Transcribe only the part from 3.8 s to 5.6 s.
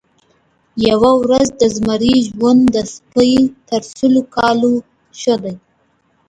سلو کلونو ښه دی.